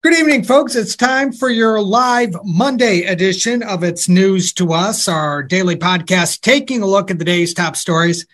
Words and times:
Good 0.00 0.16
evening, 0.16 0.44
folks. 0.44 0.76
It's 0.76 0.94
time 0.94 1.32
for 1.32 1.48
your 1.48 1.82
live 1.82 2.32
Monday 2.44 3.02
edition 3.02 3.64
of 3.64 3.82
It's 3.82 4.08
News 4.08 4.52
to 4.52 4.72
Us, 4.72 5.08
our 5.08 5.42
daily 5.42 5.74
podcast, 5.74 6.40
taking 6.40 6.82
a 6.82 6.86
look 6.86 7.10
at 7.10 7.18
the 7.18 7.24
day's 7.24 7.52
top 7.52 7.74
stories. 7.74 8.24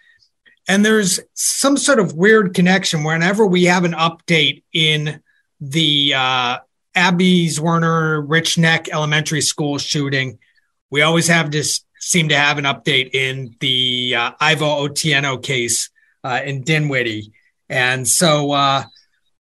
And 0.69 0.85
there's 0.85 1.21
some 1.33 1.79
sort 1.79 2.01
of 2.01 2.13
weird 2.13 2.53
connection 2.53 3.03
whenever 3.03 3.47
we 3.47 3.65
have 3.65 3.85
an 3.85 3.95
update 3.95 4.63
in 4.75 5.23
the 5.59 6.13
uh, 6.15 6.59
Abby 6.95 7.47
Zwerner 7.47 8.29
Richneck 8.29 8.91
Elementary 8.91 9.41
School 9.41 9.79
shooting. 9.79 10.39
We 10.91 11.01
always 11.01 11.29
have 11.29 11.51
this 11.51 11.83
seem 11.99 12.29
to 12.29 12.37
have 12.37 12.59
an 12.59 12.65
update 12.65 13.15
in 13.15 13.57
the 13.61 14.15
uh, 14.15 14.33
Irvo 14.33 14.87
Otieno 14.87 15.43
case 15.43 15.89
uh, 16.25 16.43
in 16.45 16.63
Dinwiddie. 16.63 17.33
And 17.71 18.07
so, 18.07 18.53
uh, 18.53 18.85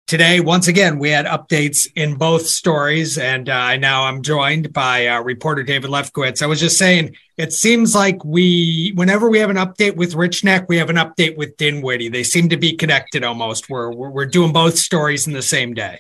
Today, 0.06 0.42
once 0.42 0.68
again, 0.68 1.00
we 1.00 1.10
had 1.10 1.26
updates 1.26 1.88
in 1.96 2.16
both 2.16 2.46
stories, 2.46 3.18
and 3.18 3.48
uh, 3.48 3.78
now 3.78 4.04
I'm 4.04 4.22
joined 4.22 4.74
by 4.74 5.08
uh, 5.08 5.22
reporter 5.22 5.64
David 5.64 5.90
Lefkowitz. 5.90 6.44
I 6.44 6.46
was 6.46 6.60
just 6.60 6.78
saying, 6.78 7.16
it 7.38 7.54
seems 7.54 7.96
like 7.96 8.24
we, 8.24 8.92
whenever 8.96 9.30
we 9.30 9.40
have 9.40 9.50
an 9.50 9.56
update 9.56 9.96
with 9.96 10.14
Richneck, 10.14 10.68
we 10.68 10.78
have 10.78 10.90
an 10.90 10.98
update 10.98 11.38
with 11.38 11.56
Dinwiddie. 11.56 12.10
They 12.10 12.24
seem 12.24 12.50
to 12.50 12.58
be 12.58 12.76
connected 12.76 13.24
almost. 13.24 13.70
We're 13.70 13.92
we're, 13.92 14.10
we're 14.10 14.26
doing 14.26 14.52
both 14.52 14.78
stories 14.78 15.26
in 15.26 15.34
the 15.34 15.42
same 15.42 15.74
day. 15.74 16.00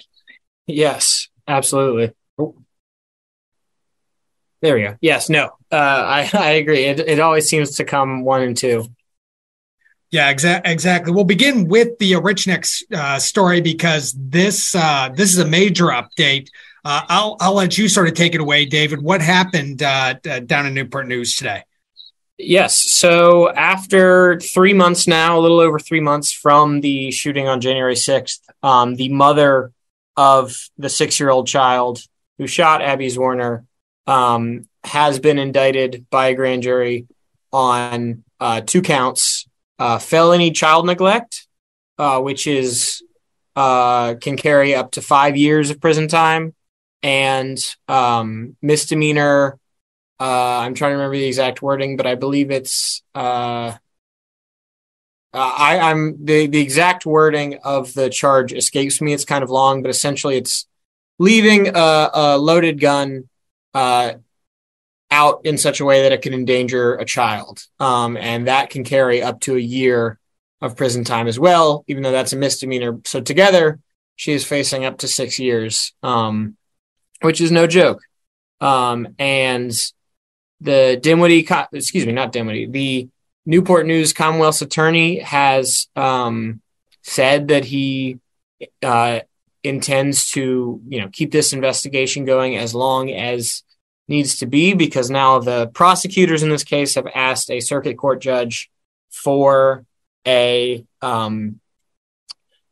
Yes, 0.67 1.29
absolutely. 1.47 2.13
Oh. 2.37 2.55
There 4.61 4.75
we 4.75 4.81
go. 4.81 4.97
Yes, 5.01 5.29
no, 5.29 5.45
uh, 5.71 5.75
I 5.75 6.29
I 6.33 6.49
agree. 6.51 6.83
It 6.83 6.99
it 6.99 7.19
always 7.21 7.47
seems 7.47 7.77
to 7.77 7.85
come 7.85 8.25
one 8.25 8.41
and 8.41 8.55
two. 8.55 8.85
Yeah, 10.13 10.31
exa- 10.31 10.61
exactly. 10.63 11.11
We'll 11.11 11.23
begin 11.23 11.67
with 11.67 11.97
the 11.97 12.11
Richneck 12.11 12.83
uh, 12.93 13.17
story 13.17 13.61
because 13.61 14.13
this 14.15 14.75
uh, 14.75 15.09
this 15.11 15.33
is 15.33 15.39
a 15.39 15.45
major 15.45 15.85
update. 15.85 16.49
Uh, 16.85 17.01
I'll 17.09 17.35
I'll 17.39 17.55
let 17.55 17.79
you 17.79 17.89
sort 17.89 18.07
of 18.07 18.13
take 18.13 18.35
it 18.35 18.39
away, 18.39 18.65
David. 18.65 19.01
What 19.01 19.21
happened 19.21 19.81
uh, 19.81 20.13
down 20.45 20.67
in 20.67 20.75
Newport 20.75 21.07
News 21.07 21.35
today? 21.35 21.63
Yes. 22.37 22.75
So 22.75 23.49
after 23.49 24.39
three 24.39 24.75
months 24.75 25.07
now, 25.07 25.39
a 25.39 25.41
little 25.41 25.59
over 25.59 25.79
three 25.79 25.99
months 25.99 26.31
from 26.31 26.81
the 26.81 27.09
shooting 27.09 27.47
on 27.47 27.59
January 27.59 27.95
sixth, 27.95 28.47
um, 28.61 28.93
the 28.93 29.09
mother 29.09 29.71
of 30.15 30.55
the 30.77 30.89
six-year-old 30.89 31.47
child 31.47 32.03
who 32.37 32.45
shot 32.45 32.83
Abby 32.83 33.07
Zwerner 33.07 33.65
um, 34.05 34.67
has 34.83 35.17
been 35.17 35.39
indicted 35.39 36.05
by 36.11 36.27
a 36.27 36.35
grand 36.35 36.61
jury 36.61 37.07
on 37.51 38.23
uh, 38.39 38.61
two 38.61 38.83
counts 38.83 39.32
uh, 39.83 39.99
felony 39.99 40.51
child 40.51 40.85
neglect, 40.85 41.45
uh, 41.97 42.21
which 42.21 42.47
is 42.47 43.03
uh, 43.57 44.15
can 44.15 44.37
carry 44.37 44.73
up 44.73 44.91
to 44.91 45.01
five 45.01 45.35
years 45.35 45.71
of 45.71 45.81
prison 45.81 46.07
time, 46.07 46.55
and 47.01 47.57
um, 47.89 48.55
misdemeanor. 48.61 49.59
Uh, 50.21 50.59
I'm 50.59 50.73
trying 50.73 50.91
to 50.91 50.95
remember 50.95 51.17
the 51.17 51.25
exact 51.25 51.61
wording, 51.61 51.97
but 51.97 52.07
I 52.07 52.15
believe 52.15 52.49
it's. 52.49 53.03
Uh, 53.13 53.73
I, 55.33 55.79
I'm 55.79 56.23
the 56.23 56.47
the 56.47 56.61
exact 56.61 57.05
wording 57.05 57.57
of 57.65 57.93
the 57.93 58.09
charge 58.09 58.53
escapes 58.53 59.01
me. 59.01 59.11
It's 59.11 59.25
kind 59.25 59.43
of 59.43 59.49
long, 59.49 59.81
but 59.81 59.89
essentially, 59.89 60.37
it's 60.37 60.65
leaving 61.19 61.75
a, 61.75 62.09
a 62.13 62.37
loaded 62.37 62.79
gun 62.79 63.27
uh, 63.73 64.13
out 65.13 65.45
in 65.45 65.57
such 65.57 65.79
a 65.79 65.85
way 65.85 66.01
that 66.01 66.11
it 66.11 66.23
can 66.23 66.33
endanger 66.33 66.95
a 66.95 67.05
child. 67.05 67.63
Um, 67.79 68.17
and 68.17 68.47
that 68.47 68.71
can 68.71 68.83
carry 68.83 69.21
up 69.21 69.39
to 69.41 69.55
a 69.55 69.59
year 69.59 70.19
of 70.59 70.75
prison 70.75 71.03
time 71.03 71.27
as 71.27 71.39
well, 71.39 71.85
even 71.87 72.01
though 72.01 72.11
that's 72.11 72.33
a 72.33 72.37
misdemeanor. 72.37 72.99
So 73.05 73.21
together, 73.21 73.79
she 74.15 74.33
is 74.33 74.43
facing 74.43 74.85
up 74.85 74.97
to 74.99 75.07
six 75.07 75.37
years, 75.37 75.93
um, 76.01 76.57
which 77.21 77.39
is 77.41 77.51
no 77.51 77.67
joke. 77.67 78.01
Um, 78.59 79.15
and 79.19 79.71
the 80.61 80.97
Dinwiddie, 81.01 81.47
excuse 81.73 82.05
me, 82.05 82.13
not 82.13 82.31
Dinwiddie, 82.31 82.67
the 82.67 83.09
Newport 83.45 83.85
News 83.85 84.13
Commonwealth's 84.13 84.61
attorney 84.61 85.19
has 85.19 85.87
um, 85.95 86.61
said 87.01 87.49
that 87.49 87.65
he 87.65 88.19
uh, 88.81 89.19
intends 89.63 90.31
to, 90.31 90.81
you 90.87 91.01
know, 91.01 91.09
keep 91.11 91.31
this 91.31 91.53
investigation 91.53 92.25
going 92.25 92.57
as 92.57 92.73
long 92.73 93.11
as 93.11 93.63
needs 94.07 94.37
to 94.37 94.45
be 94.45 94.73
because 94.73 95.09
now 95.09 95.39
the 95.39 95.67
prosecutors 95.67 96.43
in 96.43 96.49
this 96.49 96.63
case 96.63 96.95
have 96.95 97.07
asked 97.13 97.49
a 97.49 97.59
circuit 97.59 97.97
court 97.97 98.21
judge 98.21 98.69
for 99.09 99.85
a 100.27 100.85
um, 101.01 101.59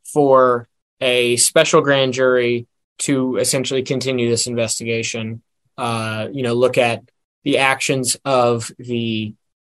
for 0.03 0.67
a 0.99 1.35
special 1.37 1.81
grand 1.81 2.13
jury 2.13 2.67
to 2.99 3.37
essentially 3.37 3.81
continue 3.81 4.29
this 4.29 4.47
investigation. 4.47 5.41
Uh, 5.77 6.27
you 6.31 6.43
know, 6.43 6.53
look 6.53 6.77
at 6.77 7.03
the 7.43 7.57
actions 7.57 8.17
of 8.23 8.71
the 8.77 9.33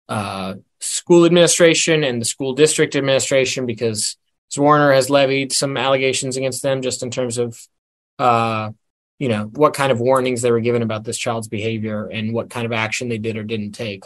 uh, 0.08 0.56
school 0.80 1.26
administration 1.26 2.04
and 2.04 2.22
the 2.22 2.26
school 2.26 2.54
district 2.54 2.96
administration 2.96 3.66
because 3.66 4.18
Zwerner 4.52 4.94
has 4.94 5.10
levied 5.10 5.52
some 5.52 5.78
allegations 5.78 6.38
against 6.38 6.62
them 6.62 6.82
just 6.82 7.02
in 7.02 7.10
terms 7.10 7.38
of 7.38 7.60
uh, 8.20 8.72
you 9.20 9.30
know 9.30 9.46
what 9.46 9.74
kind 9.74 9.92
of 9.92 10.00
warnings 10.00 10.42
they 10.42 10.52
were 10.52 10.60
given 10.60 10.82
about 10.82 11.04
this 11.04 11.18
child's 11.18 11.48
behavior 11.48 12.08
and 12.08 12.34
what 12.34 12.50
kind 12.50 12.66
of 12.66 12.72
action 12.72 13.10
they 13.10 13.18
did 13.18 13.38
or 13.38 13.44
didn't 13.44 13.72
take. 13.72 14.04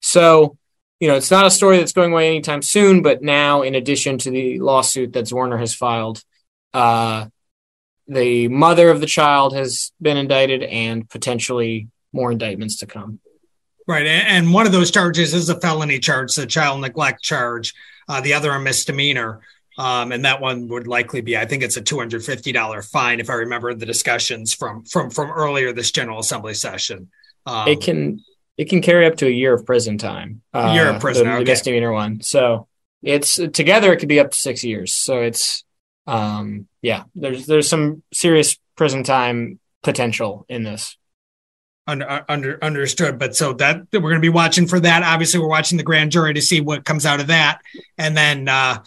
So 0.00 0.56
you 1.00 1.08
know 1.08 1.16
it's 1.16 1.32
not 1.32 1.46
a 1.46 1.50
story 1.50 1.78
that's 1.78 1.92
going 1.92 2.12
away 2.12 2.28
anytime 2.28 2.62
soon 2.62 3.02
but 3.02 3.22
now 3.22 3.62
in 3.62 3.74
addition 3.74 4.18
to 4.18 4.30
the 4.30 4.60
lawsuit 4.60 5.14
that 5.14 5.24
Zwerner 5.24 5.58
has 5.58 5.74
filed 5.74 6.22
uh, 6.72 7.26
the 8.06 8.48
mother 8.48 8.88
of 8.88 9.00
the 9.00 9.06
child 9.06 9.52
has 9.54 9.92
been 10.00 10.16
indicted 10.16 10.62
and 10.62 11.08
potentially 11.10 11.88
more 12.12 12.30
indictments 12.30 12.76
to 12.76 12.86
come. 12.86 13.18
Right 13.88 14.06
and 14.06 14.52
one 14.52 14.66
of 14.66 14.72
those 14.72 14.92
charges 14.92 15.34
is 15.34 15.48
a 15.48 15.60
felony 15.60 15.98
charge 15.98 16.36
the 16.36 16.46
child 16.46 16.80
neglect 16.80 17.20
charge. 17.20 17.74
Uh, 18.08 18.20
the 18.20 18.34
other 18.34 18.52
a 18.52 18.60
misdemeanor 18.60 19.40
um, 19.78 20.12
and 20.12 20.24
that 20.24 20.40
one 20.40 20.68
would 20.68 20.86
likely 20.86 21.20
be, 21.20 21.36
I 21.36 21.46
think 21.46 21.62
it's 21.62 21.76
a 21.76 21.82
two 21.82 21.98
hundred 21.98 22.24
fifty 22.24 22.52
dollar 22.52 22.82
fine 22.82 23.20
if 23.20 23.30
I 23.30 23.34
remember 23.34 23.74
the 23.74 23.86
discussions 23.86 24.54
from 24.54 24.84
from 24.84 25.10
from 25.10 25.30
earlier 25.30 25.72
this 25.72 25.90
General 25.90 26.20
Assembly 26.20 26.54
session. 26.54 27.10
Um, 27.46 27.68
it 27.68 27.80
can 27.80 28.24
it 28.56 28.68
can 28.68 28.82
carry 28.82 29.06
up 29.06 29.16
to 29.16 29.26
a 29.26 29.30
year 29.30 29.54
of 29.54 29.66
prison 29.66 29.98
time. 29.98 30.42
Uh, 30.52 30.72
year 30.74 30.88
of 30.88 31.00
prison, 31.00 31.26
the, 31.26 31.32
okay. 31.32 31.44
the 31.44 31.50
misdemeanor 31.50 31.92
one. 31.92 32.20
So 32.20 32.68
it's 33.02 33.36
together 33.36 33.92
it 33.92 33.98
could 33.98 34.08
be 34.08 34.20
up 34.20 34.30
to 34.30 34.36
six 34.36 34.62
years. 34.62 34.94
So 34.94 35.22
it's 35.22 35.64
um, 36.06 36.68
yeah, 36.82 37.04
there's 37.14 37.46
there's 37.46 37.68
some 37.68 38.02
serious 38.12 38.58
prison 38.76 39.04
time 39.04 39.58
potential 39.82 40.44
in 40.48 40.62
this. 40.62 40.96
Under, 41.84 42.08
uh, 42.08 42.22
under 42.28 42.62
understood, 42.62 43.18
but 43.18 43.34
so 43.34 43.54
that 43.54 43.82
we're 43.92 44.00
going 44.00 44.14
to 44.14 44.20
be 44.20 44.28
watching 44.28 44.68
for 44.68 44.78
that. 44.78 45.02
Obviously, 45.02 45.40
we're 45.40 45.48
watching 45.48 45.78
the 45.78 45.84
grand 45.84 46.12
jury 46.12 46.32
to 46.34 46.40
see 46.40 46.60
what 46.60 46.84
comes 46.84 47.04
out 47.04 47.20
of 47.20 47.26
that, 47.26 47.60
and 47.98 48.16
then 48.16 48.48
uh, 48.48 48.78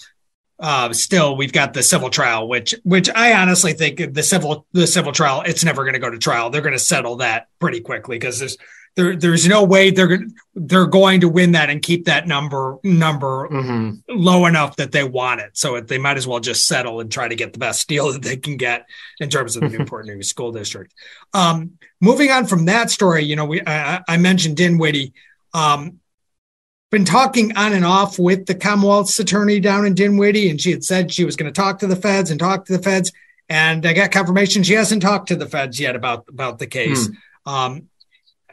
uh, 0.60 0.94
still 0.94 1.36
we've 1.36 1.54
got 1.54 1.74
the 1.74 1.84
civil 1.84 2.10
trial, 2.10 2.48
which 2.48 2.76
which 2.84 3.10
I 3.10 3.34
honestly 3.34 3.74
think 3.74 4.14
the 4.14 4.24
civil 4.24 4.66
the 4.72 4.88
civil 4.88 5.12
trial 5.12 5.42
it's 5.46 5.64
never 5.64 5.84
going 5.84 5.94
to 5.94 6.00
go 6.00 6.10
to 6.10 6.18
trial. 6.18 6.50
They're 6.50 6.62
going 6.62 6.74
to 6.74 6.80
settle 6.80 7.18
that 7.18 7.48
pretty 7.60 7.82
quickly 7.82 8.18
because 8.18 8.40
there's 8.40 8.58
there 8.96 9.16
there's 9.16 9.48
no 9.48 9.64
way 9.64 9.92
they're 9.92 10.22
they're 10.56 10.86
going 10.86 11.22
to 11.22 11.30
win 11.30 11.52
that 11.52 11.70
and 11.70 11.82
keep 11.82 12.06
that 12.06 12.28
number 12.28 12.78
number 12.84 13.50
mm-hmm. 13.50 13.96
low 14.10 14.46
enough 14.46 14.78
that 14.78 14.94
they 14.94 15.04
want 15.04 15.42
it. 15.42 15.58
So 15.58 15.80
they 15.82 15.98
might 15.98 16.18
as 16.18 16.26
well 16.26 16.40
just 16.40 16.66
settle 16.66 17.02
and 17.02 17.12
try 17.12 17.28
to 17.28 17.36
get 17.36 17.52
the 17.52 17.60
best 17.60 17.88
deal 17.90 18.12
that 18.14 18.22
they 18.22 18.38
can 18.38 18.56
get 18.56 18.88
in 19.20 19.30
terms 19.30 19.56
of 19.56 19.62
the 19.62 19.70
Newport 19.78 20.06
News 20.06 20.30
School 20.30 20.54
District. 20.54 20.94
Um, 21.34 21.78
moving 22.00 22.32
on 22.32 22.46
from 22.46 22.66
that 22.66 22.90
story, 22.90 23.26
you 23.26 23.36
know, 23.36 23.46
we 23.46 23.62
I, 23.66 24.02
I 24.08 24.18
mentioned 24.18 24.58
Dinwiddie. 24.58 25.14
Um, 25.54 26.00
been 26.96 27.04
talking 27.04 27.58
on 27.58 27.74
and 27.74 27.84
off 27.84 28.18
with 28.18 28.46
the 28.46 28.56
Commonwealth's 28.56 29.20
attorney 29.20 29.60
down 29.60 29.86
in 29.86 29.94
Dinwiddie, 29.94 30.50
and 30.50 30.62
she 30.62 30.72
had 30.72 30.82
said 30.82 31.12
she 31.12 31.26
was 31.26 31.36
going 31.36 31.52
to 31.52 31.62
talk 31.62 31.80
to 31.80 31.88
the 31.88 31.96
feds 31.98 32.32
and 32.32 32.40
talk 32.40 32.64
to 32.66 32.72
the 32.72 32.82
feds. 32.82 33.12
And 33.50 33.86
I 33.86 33.92
got 33.92 34.12
confirmation 34.12 34.64
she 34.64 34.76
hasn't 34.76 35.02
talked 35.02 35.28
to 35.28 35.36
the 35.36 35.46
feds 35.46 35.78
yet 35.78 35.98
about 35.98 36.24
about 36.30 36.58
the 36.58 36.68
case. 36.68 37.10
Hmm. 37.46 37.54
Um, 37.54 37.90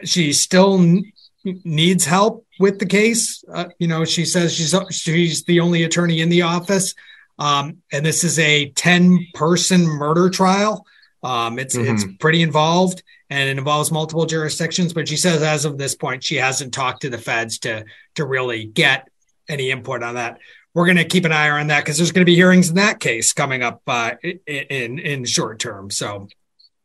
she 0.02 0.32
still 0.32 0.80
n- 0.80 1.12
needs 1.44 2.04
help 2.04 2.44
with 2.58 2.80
the 2.80 2.86
case. 2.86 3.44
Uh, 3.48 3.66
you 3.78 3.86
know, 3.86 4.04
she 4.04 4.24
says 4.24 4.52
she's 4.52 4.74
she's 4.90 5.44
the 5.44 5.60
only 5.60 5.84
attorney 5.84 6.20
in 6.20 6.28
the 6.28 6.42
office, 6.42 6.96
um, 7.38 7.76
and 7.92 8.04
this 8.04 8.24
is 8.24 8.40
a 8.40 8.70
ten 8.70 9.24
person 9.34 9.82
murder 9.86 10.28
trial. 10.30 10.84
Um, 11.22 11.58
it's 11.58 11.76
mm-hmm. 11.76 11.94
it's 11.94 12.04
pretty 12.19 12.42
involved 12.42 13.02
and 13.30 13.48
it 13.48 13.56
involves 13.56 13.90
multiple 13.90 14.26
jurisdictions. 14.26 14.92
But 14.92 15.08
she 15.08 15.16
says 15.16 15.42
as 15.42 15.64
of 15.64 15.78
this 15.78 15.94
point, 15.94 16.24
she 16.24 16.36
hasn't 16.36 16.74
talked 16.74 17.02
to 17.02 17.10
the 17.10 17.19
feds 17.19 17.58
to 17.60 17.84
to 18.16 18.26
really 18.26 18.64
get 18.64 19.08
any 19.48 19.70
input 19.70 20.02
on 20.02 20.16
that. 20.16 20.38
We're 20.74 20.86
going 20.86 20.96
to 20.96 21.04
keep 21.04 21.24
an 21.24 21.32
eye 21.32 21.50
on 21.50 21.66
that 21.69 21.84
because 21.84 21.98
there's 21.98 22.12
going 22.12 22.22
to 22.22 22.30
be 22.30 22.34
hearings 22.34 22.70
in 22.70 22.76
that 22.76 22.98
case 22.98 23.32
coming 23.32 23.62
up 23.62 23.82
uh, 23.86 24.12
in 24.46 24.98
in 24.98 25.24
short 25.24 25.58
term. 25.58 25.90
So, 25.90 26.28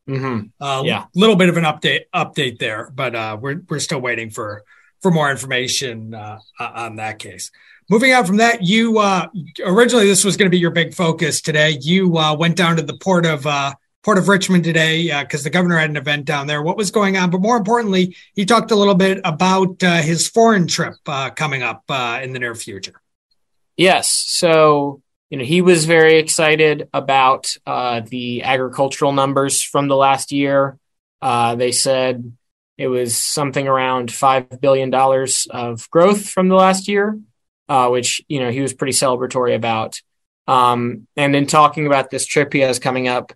mm-hmm. 0.08 0.48
uh, 0.62 0.84
yeah, 0.86 1.04
a 1.04 1.20
little 1.20 1.36
bit 1.36 1.50
of 1.50 1.58
an 1.58 1.64
update 1.64 2.02
update 2.14 2.60
there, 2.60 2.92
but 2.94 3.16
uh, 3.16 3.38
we're 3.40 3.62
we're 3.70 3.80
still 3.80 4.02
waiting 4.02 4.30
for 4.30 4.64
for 5.02 5.12
more 5.12 5.32
information 5.32 6.14
uh, 6.14 6.40
on 6.60 6.98
that 6.98 7.20
case. 7.20 7.52
Moving 7.90 8.14
on 8.14 8.26
from 8.26 8.38
that, 8.38 8.64
you 8.64 9.00
uh, 9.00 9.28
originally 9.66 10.08
this 10.08 10.26
was 10.26 10.36
going 10.36 10.48
to 10.48 10.56
be 10.56 10.60
your 10.60 10.72
big 10.72 10.94
focus 10.94 11.40
today. 11.40 11.78
You 11.80 12.18
uh, 12.18 12.36
went 12.36 12.58
down 12.58 12.76
to 12.76 12.82
the 12.82 12.98
port 12.98 13.26
of 13.26 13.48
uh, 13.48 13.74
Port 14.04 14.18
of 14.18 14.28
Richmond 14.28 14.64
today 14.64 15.22
because 15.22 15.42
uh, 15.42 15.46
the 15.46 15.50
governor 15.50 15.78
had 15.78 15.90
an 15.90 15.98
event 15.98 16.26
down 16.26 16.48
there. 16.48 16.62
What 16.62 16.78
was 16.78 16.92
going 16.92 17.18
on? 17.18 17.30
But 17.30 17.42
more 17.42 17.58
importantly, 17.58 18.16
he 18.36 18.46
talked 18.46 18.72
a 18.72 18.76
little 18.76 18.96
bit 18.96 19.20
about 19.26 19.84
uh, 19.84 20.02
his 20.02 20.28
foreign 20.28 20.68
trip 20.68 20.96
uh, 21.06 21.30
coming 21.32 21.64
up 21.64 21.84
in 21.90 22.34
the 22.34 22.40
near 22.40 22.56
future. 22.56 23.02
Yes, 23.76 24.10
so 24.10 25.02
you 25.30 25.38
know 25.38 25.44
he 25.44 25.62
was 25.62 25.86
very 25.86 26.18
excited 26.18 26.90
about 26.94 27.56
the 27.66 28.44
agricultural 28.44 29.12
numbers 29.12 29.62
from 29.62 29.88
the 29.88 29.96
last 29.96 30.32
year. 30.32 30.78
they 31.22 31.72
said 31.72 32.34
it 32.78 32.88
was 32.88 33.18
something 33.18 33.68
around 33.68 34.12
five 34.12 34.62
billion 34.62 34.90
dollars 34.90 35.48
of 35.50 35.90
growth 35.90 36.30
from 36.30 36.48
the 36.48 36.56
last 36.56 36.88
year 36.88 37.20
uh, 37.70 37.90
which 37.90 38.22
you 38.28 38.40
know 38.40 38.52
he 38.52 38.62
was 38.62 38.74
pretty 38.74 38.94
celebratory 38.94 39.56
about. 39.56 40.02
Um, 40.48 41.08
and 41.18 41.36
in 41.36 41.46
talking 41.46 41.88
about 41.88 42.10
this 42.10 42.26
trip 42.26 42.54
he 42.54 42.60
has 42.60 42.80
coming 42.80 43.08
up 43.08 43.34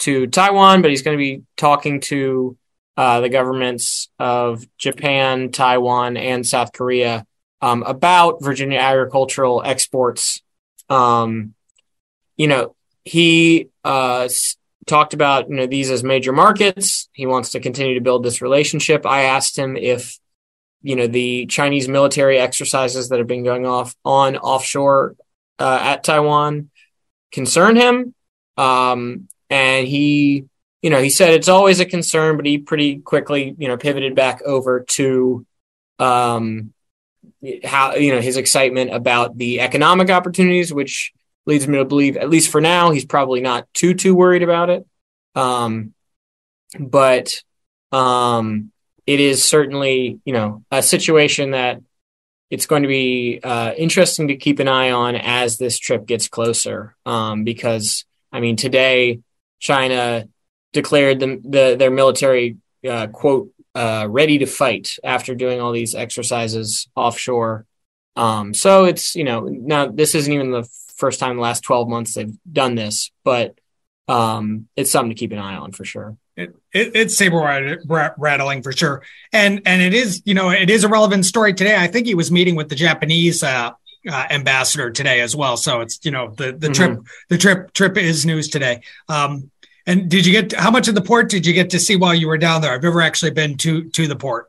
to 0.00 0.26
Taiwan, 0.26 0.82
but 0.82 0.90
he's 0.90 1.02
going 1.02 1.16
to 1.16 1.22
be 1.22 1.42
talking 1.56 2.00
to 2.00 2.56
uh, 2.96 3.20
the 3.20 3.28
governments 3.28 4.10
of 4.18 4.66
Japan, 4.76 5.50
Taiwan, 5.52 6.16
and 6.16 6.46
South 6.46 6.72
Korea 6.72 7.26
um, 7.62 7.82
about 7.82 8.42
Virginia 8.42 8.78
agricultural 8.78 9.62
exports. 9.64 10.42
Um, 10.88 11.54
you 12.36 12.48
know, 12.48 12.74
he 13.04 13.68
uh, 13.84 14.28
talked 14.86 15.14
about 15.14 15.48
you 15.48 15.56
know 15.56 15.66
these 15.66 15.90
as 15.90 16.02
major 16.02 16.32
markets. 16.32 17.08
He 17.12 17.26
wants 17.26 17.50
to 17.52 17.60
continue 17.60 17.94
to 17.94 18.00
build 18.00 18.24
this 18.24 18.42
relationship. 18.42 19.06
I 19.06 19.22
asked 19.22 19.58
him 19.58 19.76
if 19.76 20.18
you 20.82 20.96
know 20.96 21.06
the 21.06 21.46
Chinese 21.46 21.88
military 21.88 22.38
exercises 22.38 23.08
that 23.08 23.18
have 23.18 23.28
been 23.28 23.44
going 23.44 23.66
off 23.66 23.94
on 24.04 24.36
offshore 24.36 25.16
uh, 25.58 25.78
at 25.82 26.04
Taiwan 26.04 26.70
concern 27.32 27.76
him, 27.76 28.14
um, 28.56 29.28
and 29.50 29.86
he 29.86 30.46
you 30.80 30.90
know 30.90 31.02
he 31.02 31.10
said 31.10 31.34
it's 31.34 31.48
always 31.48 31.80
a 31.80 31.84
concern, 31.84 32.36
but 32.36 32.46
he 32.46 32.58
pretty 32.58 32.98
quickly 32.98 33.54
you 33.58 33.68
know 33.68 33.76
pivoted 33.76 34.14
back 34.14 34.42
over 34.42 34.80
to 34.80 35.44
um, 35.98 36.72
how 37.64 37.94
you 37.94 38.14
know 38.14 38.20
his 38.20 38.36
excitement 38.36 38.94
about 38.94 39.36
the 39.36 39.60
economic 39.60 40.08
opportunities, 40.10 40.72
which 40.72 41.12
leads 41.46 41.66
me 41.66 41.78
to 41.78 41.84
believe 41.84 42.16
at 42.16 42.30
least 42.30 42.50
for 42.50 42.60
now 42.60 42.90
he's 42.90 43.04
probably 43.04 43.40
not 43.40 43.66
too 43.74 43.94
too 43.94 44.14
worried 44.14 44.42
about 44.42 44.70
it. 44.70 44.86
Um, 45.34 45.94
but 46.78 47.42
um, 47.92 48.70
it 49.06 49.20
is 49.20 49.44
certainly, 49.44 50.20
you 50.24 50.32
know, 50.32 50.64
a 50.70 50.82
situation 50.82 51.52
that 51.52 51.82
it's 52.50 52.66
going 52.66 52.82
to 52.82 52.88
be 52.88 53.40
uh, 53.42 53.72
interesting 53.76 54.28
to 54.28 54.36
keep 54.36 54.58
an 54.58 54.68
eye 54.68 54.90
on 54.90 55.16
as 55.16 55.56
this 55.56 55.78
trip 55.78 56.06
gets 56.06 56.28
closer. 56.28 56.96
Um, 57.06 57.44
because, 57.44 58.04
I 58.32 58.40
mean, 58.40 58.56
today 58.56 59.20
China 59.60 60.28
declared 60.72 61.20
the, 61.20 61.40
the 61.44 61.76
their 61.78 61.90
military 61.90 62.56
uh, 62.88 63.06
quote 63.06 63.52
uh, 63.74 64.06
ready 64.10 64.38
to 64.38 64.46
fight 64.46 64.96
after 65.04 65.34
doing 65.34 65.60
all 65.60 65.72
these 65.72 65.94
exercises 65.94 66.88
offshore. 66.96 67.66
Um, 68.16 68.52
so 68.54 68.84
it's 68.84 69.14
you 69.14 69.24
know 69.24 69.42
now 69.42 69.86
this 69.86 70.14
isn't 70.16 70.32
even 70.32 70.50
the 70.50 70.68
first 70.96 71.20
time 71.20 71.32
in 71.32 71.36
the 71.36 71.42
last 71.42 71.62
twelve 71.62 71.88
months 71.88 72.14
they've 72.14 72.36
done 72.50 72.74
this, 72.74 73.12
but 73.22 73.56
um, 74.08 74.66
it's 74.76 74.90
something 74.90 75.10
to 75.10 75.18
keep 75.18 75.30
an 75.30 75.38
eye 75.38 75.54
on 75.54 75.70
for 75.70 75.84
sure 75.84 76.16
it, 76.40 76.56
it, 76.72 76.92
it's 76.94 77.16
saber 77.16 77.78
rattling 78.18 78.62
for 78.62 78.72
sure, 78.72 79.02
and 79.32 79.60
and 79.66 79.82
it 79.82 79.94
is 79.94 80.22
you 80.24 80.34
know 80.34 80.50
it 80.50 80.70
is 80.70 80.84
a 80.84 80.88
relevant 80.88 81.26
story 81.26 81.52
today. 81.52 81.76
I 81.76 81.86
think 81.86 82.06
he 82.06 82.14
was 82.14 82.30
meeting 82.30 82.56
with 82.56 82.68
the 82.68 82.74
Japanese 82.74 83.42
uh, 83.42 83.72
uh, 84.08 84.26
ambassador 84.30 84.90
today 84.90 85.20
as 85.20 85.36
well. 85.36 85.56
So 85.56 85.80
it's 85.80 86.00
you 86.02 86.10
know 86.10 86.34
the 86.36 86.52
the 86.52 86.68
mm-hmm. 86.68 86.72
trip 86.72 86.98
the 87.28 87.38
trip 87.38 87.72
trip 87.72 87.96
is 87.96 88.26
news 88.26 88.48
today. 88.48 88.82
Um, 89.08 89.50
and 89.86 90.10
did 90.10 90.26
you 90.26 90.32
get 90.32 90.52
how 90.52 90.70
much 90.70 90.88
of 90.88 90.94
the 90.94 91.02
port 91.02 91.28
did 91.28 91.46
you 91.46 91.52
get 91.52 91.70
to 91.70 91.80
see 91.80 91.96
while 91.96 92.14
you 92.14 92.28
were 92.28 92.38
down 92.38 92.62
there? 92.62 92.72
I've 92.72 92.82
never 92.82 93.02
actually 93.02 93.32
been 93.32 93.56
to 93.58 93.88
to 93.90 94.06
the 94.06 94.16
port. 94.16 94.48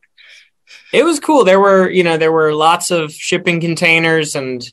It 0.94 1.04
was 1.04 1.20
cool. 1.20 1.44
There 1.44 1.60
were 1.60 1.90
you 1.90 2.04
know 2.04 2.18
there 2.18 2.32
were 2.32 2.54
lots 2.54 2.92
of 2.92 3.12
shipping 3.12 3.60
containers 3.60 4.36
and 4.36 4.64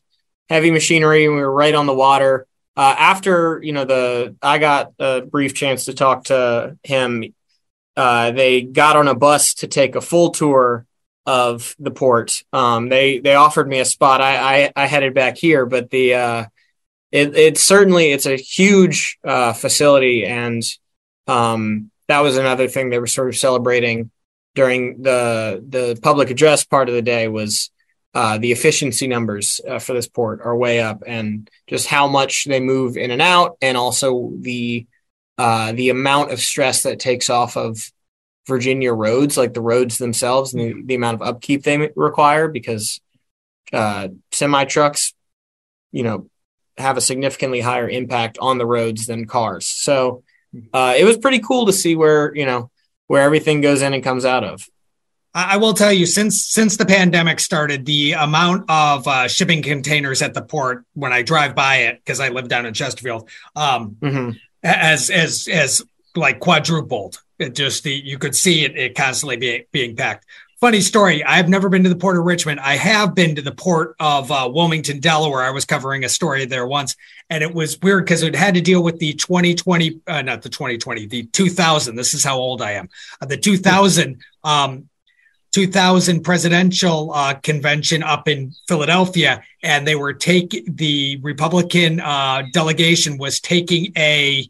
heavy 0.49 0.71
machinery, 0.71 1.25
and 1.25 1.35
we 1.35 1.41
were 1.41 1.53
right 1.53 1.75
on 1.75 1.87
the 1.87 1.95
water 1.95 2.47
uh, 2.77 2.95
after 2.99 3.61
you 3.63 3.73
know 3.73 3.85
the 3.85 4.37
I 4.43 4.59
got 4.59 4.93
a 4.99 5.23
brief 5.23 5.55
chance 5.55 5.87
to 5.87 5.95
talk 5.95 6.25
to 6.25 6.77
him. 6.83 7.25
Uh, 7.97 8.31
they 8.31 8.63
got 8.63 8.95
on 8.95 9.09
a 9.09 9.15
bus 9.15 9.55
to 9.55 9.67
take 9.67 9.97
a 9.97 10.01
full 10.01 10.31
tour 10.31 10.87
of 11.29 11.77
the 11.79 11.91
port. 11.91 12.43
Um, 12.55 12.89
they 12.89 13.19
they 13.19 13.35
offered 13.35 13.69
me 13.69 13.81
a 13.81 13.85
spot. 13.85 14.23
I 14.23 14.65
I, 14.65 14.73
I 14.75 14.87
headed 14.87 15.13
back 15.13 15.37
here, 15.37 15.67
but 15.67 15.91
the 15.91 16.15
uh, 16.15 16.45
it 17.13 17.37
it 17.37 17.59
certainly 17.59 18.13
it's 18.13 18.25
a 18.25 18.37
huge 18.37 19.19
uh, 19.23 19.53
facility, 19.53 20.25
and 20.25 20.63
um, 21.27 21.91
that 22.09 22.21
was 22.21 22.39
another 22.39 22.67
thing 22.67 22.89
they 22.89 22.99
were 22.99 23.07
sort 23.07 23.29
of 23.29 23.37
celebrating 23.37 24.11
during 24.55 25.03
the 25.03 25.63
the 25.69 26.01
public 26.03 26.31
address 26.31 26.65
part 26.65 26.89
of 26.89 26.95
the 26.95 27.03
day 27.03 27.29
was 27.29 27.71
uh, 28.15 28.39
the 28.39 28.51
efficiency 28.51 29.07
numbers 29.07 29.61
uh, 29.69 29.79
for 29.79 29.93
this 29.93 30.09
port 30.09 30.41
are 30.43 30.57
way 30.57 30.81
up, 30.81 31.03
and 31.07 31.51
just 31.67 31.89
how 31.89 32.09
much 32.09 32.47
they 32.47 32.59
move 32.59 32.97
in 32.97 33.11
and 33.11 33.21
out, 33.21 33.59
and 33.61 33.77
also 33.77 34.33
the 34.41 34.87
uh, 35.37 35.73
the 35.73 35.91
amount 35.91 36.33
of 36.33 36.41
stress 36.41 36.85
that 36.85 36.99
takes 36.99 37.29
off 37.29 37.59
of 37.59 37.93
Virginia 38.49 38.93
roads, 38.93 39.37
like 39.37 39.55
the 39.55 39.61
roads 39.61 39.99
themselves, 39.99 40.53
and 40.53 40.63
the, 40.63 40.83
the 40.85 40.95
amount 40.97 41.21
of 41.21 41.29
upkeep 41.29 41.63
they 41.63 41.91
require, 41.95 42.49
because 42.49 43.01
uh, 43.73 44.09
semi 44.33 44.65
trucks, 44.65 45.15
you 45.93 46.03
know, 46.03 46.29
have 46.77 46.97
a 46.97 47.01
significantly 47.01 47.61
higher 47.61 47.89
impact 47.89 48.39
on 48.41 48.59
the 48.59 48.67
roads 48.67 49.07
than 49.07 49.27
cars. 49.27 49.67
So 49.67 50.25
uh, 50.73 50.95
it 50.97 51.05
was 51.05 51.19
pretty 51.19 51.41
cool 51.41 51.67
to 51.67 51.73
see 51.73 51.95
where 51.95 52.35
you 52.35 52.47
know 52.47 52.71
where 53.07 53.23
everything 53.23 53.61
goes 53.61 53.83
in 53.83 53.95
and 53.95 54.03
comes 54.03 54.25
out 54.25 54.45
of. 54.45 54.69
I 55.35 55.59
will 55.59 55.75
tell 55.75 55.93
you, 55.93 56.07
since 56.07 56.47
since 56.47 56.79
the 56.79 56.87
pandemic 56.87 57.39
started, 57.39 57.85
the 57.85 58.13
amount 58.13 58.69
of 58.71 59.07
uh, 59.07 59.29
shipping 59.29 59.63
containers 59.63 60.23
at 60.23 60.35
the 60.35 60.43
port 60.43 60.85
when 60.95 61.13
I 61.13 61.23
drive 61.23 61.55
by 61.55 61.77
it 61.83 61.99
because 61.99 62.19
I 62.19 62.31
live 62.31 62.49
down 62.49 62.67
in 62.67 62.75
Chesterfield, 62.75 63.29
um, 63.55 63.97
mm-hmm. 64.01 64.31
as 64.63 65.11
as 65.11 65.47
as 65.47 65.85
like 66.17 66.41
quadrupled. 66.41 67.23
It 67.39 67.55
just 67.55 67.85
the, 67.85 67.93
you 67.93 68.19
could 68.19 68.35
see 68.35 68.65
it, 68.65 68.77
it 68.77 68.97
constantly 68.97 69.37
be, 69.37 69.67
being 69.73 69.97
packed. 69.97 70.27
Funny 70.61 70.81
story. 70.81 71.23
I've 71.23 71.49
never 71.49 71.69
been 71.69 71.85
to 71.85 71.89
the 71.89 71.95
port 71.95 72.19
of 72.19 72.25
Richmond. 72.25 72.59
I 72.59 72.75
have 72.75 73.15
been 73.15 73.37
to 73.37 73.43
the 73.43 73.53
port 73.53 73.95
of 74.01 74.33
uh, 74.33 74.51
Wilmington, 74.53 74.99
Delaware. 74.99 75.45
I 75.45 75.51
was 75.51 75.65
covering 75.65 76.03
a 76.05 76.09
story 76.09 76.47
there 76.47 76.67
once, 76.67 76.97
and 77.31 77.45
it 77.45 77.55
was 77.55 77.81
weird 77.81 78.05
because 78.05 78.25
it 78.25 78.35
had 78.35 78.55
to 78.55 78.61
deal 78.61 78.83
with 78.83 78.99
the 78.99 79.13
2020, 79.13 80.01
uh, 80.09 80.23
not 80.23 80.43
the 80.43 80.49
2020, 80.49 81.07
the 81.07 81.23
2000. 81.27 81.95
This 81.95 82.13
is 82.13 82.25
how 82.25 82.39
old 82.39 82.61
I 82.61 82.73
am. 82.73 82.89
Uh, 83.21 83.27
the 83.27 83.37
2000 83.37 84.21
um, 84.43 84.89
2000 85.53 86.23
presidential 86.23 87.13
uh, 87.15 87.35
convention 87.35 88.03
up 88.03 88.29
in 88.29 88.53
Philadelphia, 88.67 89.43
and 89.63 89.87
they 89.87 89.95
were 89.95 90.13
taking 90.13 90.65
the 90.75 91.19
Republican 91.23 92.01
uh, 92.01 92.43
delegation 92.53 93.17
was 93.17 93.41
taking 93.41 93.93
a 93.97 94.49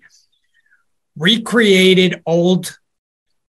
recreated 1.18 2.22
old 2.24 2.78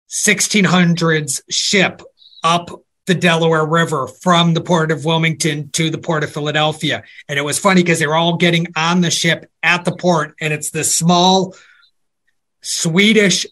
1600s 0.10 1.42
ship 1.50 2.02
up 2.44 2.70
the 3.06 3.16
Delaware 3.16 3.66
River 3.66 4.08
from 4.08 4.54
the 4.54 4.62
port 4.62 4.92
of 4.92 5.06
Wilmington 5.06 5.70
to 5.72 5.90
the 5.90 5.98
port 5.98 6.24
of 6.24 6.32
Philadelphia. 6.32 7.04
And 7.28 7.38
it 7.38 7.44
was 7.44 7.60
funny 7.60 7.84
because 7.84 8.00
they 8.00 8.08
were 8.08 8.16
all 8.16 8.38
getting 8.38 8.68
on 8.76 9.02
the 9.02 9.12
ship 9.12 9.50
at 9.62 9.86
the 9.86 9.96
port, 9.96 10.36
and 10.42 10.54
it's 10.54 10.72
this 10.72 10.96
small 10.96 11.56
Swedish 12.62 13.46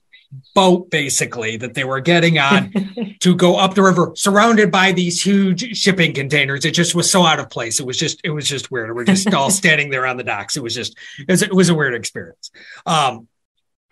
boat 0.56 0.90
basically 0.90 1.58
that 1.58 1.76
they 1.76 1.84
were 1.84 2.00
getting 2.00 2.40
on 2.40 2.74
to 3.20 3.36
go 3.36 3.56
up 3.56 3.76
the 3.76 3.84
river 3.84 4.14
surrounded 4.16 4.72
by 4.72 4.92
these 4.92 5.22
huge 5.22 5.78
shipping 5.78 6.14
containers. 6.14 6.66
It 6.66 6.72
just 6.72 6.96
was 6.96 7.10
so 7.10 7.24
out 7.24 7.40
of 7.40 7.50
place. 7.50 7.80
It 7.80 7.86
was 7.86 7.98
just 7.98 8.22
it 8.24 8.32
was 8.32 8.48
just 8.48 8.72
weird. 8.72 8.96
We're 8.96 9.04
just 9.04 9.32
all 9.34 9.50
standing 9.52 9.92
there 9.92 10.08
on 10.08 10.18
the 10.18 10.24
docks. 10.24 10.58
It 10.58 10.64
was 10.64 10.74
just 10.74 10.98
it 11.20 11.30
was, 11.30 11.42
it 11.44 11.54
was 11.54 11.70
a 11.70 11.76
weird 11.76 11.94
experience. 11.94 12.50
Um 12.86 13.28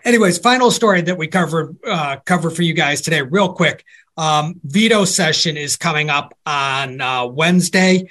anyways 0.03 0.37
final 0.37 0.71
story 0.71 1.01
that 1.01 1.17
we 1.17 1.27
cover 1.27 1.75
uh 1.87 2.17
cover 2.25 2.49
for 2.49 2.61
you 2.61 2.73
guys 2.73 3.01
today 3.01 3.21
real 3.21 3.53
quick 3.53 3.83
um 4.17 4.59
veto 4.63 5.05
session 5.05 5.57
is 5.57 5.77
coming 5.77 6.09
up 6.09 6.37
on 6.45 7.01
uh 7.01 7.25
wednesday 7.25 8.07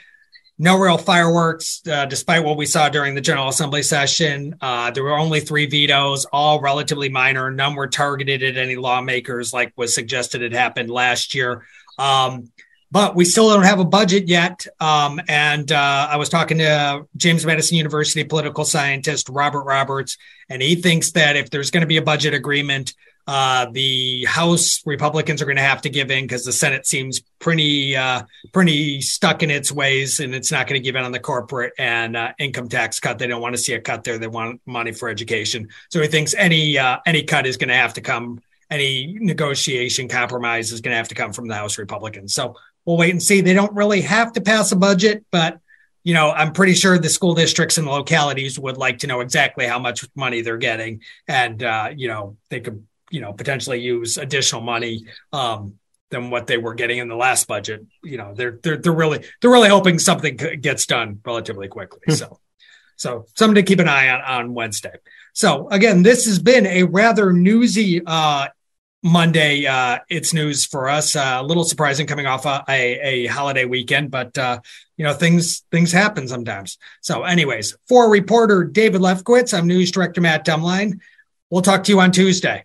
no 0.62 0.78
real 0.78 0.98
fireworks, 0.98 1.80
uh, 1.90 2.04
despite 2.04 2.44
what 2.44 2.58
we 2.58 2.66
saw 2.66 2.90
during 2.90 3.14
the 3.14 3.22
General 3.22 3.48
Assembly 3.48 3.82
session. 3.82 4.54
Uh, 4.60 4.90
there 4.90 5.02
were 5.02 5.16
only 5.16 5.40
three 5.40 5.64
vetoes, 5.64 6.26
all 6.26 6.60
relatively 6.60 7.08
minor. 7.08 7.50
None 7.50 7.74
were 7.74 7.86
targeted 7.86 8.42
at 8.42 8.58
any 8.58 8.76
lawmakers, 8.76 9.54
like 9.54 9.72
was 9.76 9.94
suggested 9.94 10.42
had 10.42 10.52
happened 10.52 10.90
last 10.90 11.34
year. 11.34 11.64
Um, 11.98 12.52
but 12.90 13.14
we 13.14 13.24
still 13.24 13.48
don't 13.48 13.64
have 13.64 13.80
a 13.80 13.84
budget 13.84 14.28
yet. 14.28 14.66
Um, 14.80 15.20
and 15.28 15.70
uh, 15.70 16.08
I 16.10 16.16
was 16.16 16.28
talking 16.28 16.58
to 16.58 17.06
James 17.16 17.46
Madison 17.46 17.76
University 17.76 18.24
political 18.24 18.64
scientist 18.64 19.28
Robert 19.28 19.62
Roberts, 19.62 20.16
and 20.48 20.60
he 20.60 20.74
thinks 20.74 21.12
that 21.12 21.36
if 21.36 21.50
there's 21.50 21.70
going 21.70 21.82
to 21.82 21.86
be 21.86 21.98
a 21.98 22.02
budget 22.02 22.34
agreement, 22.34 22.94
uh, 23.26 23.66
the 23.70 24.24
House 24.24 24.82
Republicans 24.84 25.40
are 25.40 25.44
going 25.44 25.56
to 25.56 25.62
have 25.62 25.82
to 25.82 25.88
give 25.88 26.10
in 26.10 26.24
because 26.24 26.44
the 26.44 26.52
Senate 26.52 26.84
seems 26.84 27.20
pretty 27.38 27.96
uh, 27.96 28.22
pretty 28.52 29.00
stuck 29.00 29.44
in 29.44 29.50
its 29.50 29.70
ways, 29.70 30.18
and 30.18 30.34
it's 30.34 30.50
not 30.50 30.66
going 30.66 30.80
to 30.80 30.84
give 30.84 30.96
in 30.96 31.04
on 31.04 31.12
the 31.12 31.20
corporate 31.20 31.72
and 31.78 32.16
uh, 32.16 32.32
income 32.40 32.68
tax 32.68 32.98
cut. 32.98 33.18
They 33.18 33.28
don't 33.28 33.40
want 33.40 33.54
to 33.54 33.60
see 33.60 33.74
a 33.74 33.80
cut 33.80 34.02
there. 34.02 34.18
They 34.18 34.26
want 34.26 34.60
money 34.66 34.90
for 34.90 35.08
education. 35.08 35.68
So 35.90 36.00
he 36.00 36.08
thinks 36.08 36.34
any 36.34 36.76
uh, 36.76 36.98
any 37.06 37.22
cut 37.22 37.46
is 37.46 37.56
going 37.56 37.68
to 37.68 37.74
have 37.74 37.94
to 37.94 38.00
come. 38.00 38.40
Any 38.68 39.16
negotiation 39.20 40.08
compromise 40.08 40.70
is 40.70 40.80
going 40.80 40.92
to 40.92 40.96
have 40.96 41.08
to 41.08 41.14
come 41.16 41.32
from 41.32 41.48
the 41.48 41.54
House 41.54 41.76
Republicans. 41.76 42.34
So 42.34 42.56
we'll 42.90 42.98
wait 42.98 43.10
and 43.10 43.22
see. 43.22 43.40
They 43.40 43.54
don't 43.54 43.72
really 43.72 44.00
have 44.00 44.32
to 44.32 44.40
pass 44.40 44.72
a 44.72 44.76
budget, 44.76 45.24
but 45.30 45.60
you 46.02 46.12
know, 46.12 46.32
I'm 46.32 46.52
pretty 46.52 46.74
sure 46.74 46.98
the 46.98 47.08
school 47.08 47.34
districts 47.34 47.78
and 47.78 47.86
the 47.86 47.92
localities 47.92 48.58
would 48.58 48.76
like 48.76 48.98
to 48.98 49.06
know 49.06 49.20
exactly 49.20 49.64
how 49.66 49.78
much 49.78 50.04
money 50.16 50.40
they're 50.40 50.56
getting, 50.56 51.02
and 51.28 51.62
uh, 51.62 51.90
you 51.94 52.08
know, 52.08 52.36
they 52.48 52.60
could 52.60 52.84
you 53.10 53.20
know 53.20 53.32
potentially 53.32 53.80
use 53.80 54.18
additional 54.18 54.60
money 54.60 55.04
um, 55.32 55.74
than 56.10 56.30
what 56.30 56.48
they 56.48 56.58
were 56.58 56.74
getting 56.74 56.98
in 56.98 57.08
the 57.08 57.16
last 57.16 57.46
budget. 57.46 57.86
You 58.02 58.16
know, 58.16 58.34
they're 58.34 58.58
they're 58.60 58.78
they're 58.78 58.92
really 58.92 59.24
they're 59.40 59.50
really 59.52 59.68
hoping 59.68 60.00
something 60.00 60.36
gets 60.36 60.86
done 60.86 61.20
relatively 61.24 61.68
quickly. 61.68 62.00
Hmm. 62.06 62.14
so, 62.14 62.40
so 62.96 63.26
something 63.36 63.54
to 63.54 63.62
keep 63.62 63.78
an 63.78 63.88
eye 63.88 64.08
on 64.08 64.20
on 64.22 64.54
Wednesday. 64.54 64.94
So 65.32 65.68
again, 65.68 66.02
this 66.02 66.24
has 66.24 66.40
been 66.40 66.66
a 66.66 66.82
rather 66.82 67.32
newsy 67.32 68.02
uh, 68.04 68.48
Monday. 69.02 69.66
Uh, 69.66 69.98
it's 70.08 70.34
news 70.34 70.66
for 70.66 70.88
us. 70.88 71.16
Uh, 71.16 71.38
a 71.40 71.42
little 71.42 71.64
surprising 71.64 72.06
coming 72.06 72.26
off 72.26 72.44
a, 72.46 72.64
a, 72.68 73.00
a 73.00 73.26
holiday 73.26 73.64
weekend, 73.64 74.10
but 74.10 74.36
uh, 74.36 74.60
you 74.96 75.04
know 75.04 75.14
things 75.14 75.64
things 75.70 75.92
happen 75.92 76.28
sometimes. 76.28 76.78
So, 77.00 77.24
anyways, 77.24 77.76
for 77.88 78.10
reporter 78.10 78.64
David 78.64 79.00
Lefkowitz, 79.00 79.56
I'm 79.56 79.66
news 79.66 79.90
director 79.90 80.20
Matt 80.20 80.44
Dumline. 80.44 81.00
We'll 81.48 81.62
talk 81.62 81.84
to 81.84 81.92
you 81.92 82.00
on 82.00 82.12
Tuesday. 82.12 82.64